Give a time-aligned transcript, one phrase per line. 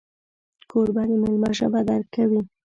[0.69, 2.41] کوربه د میلمه ژبه درک کوي.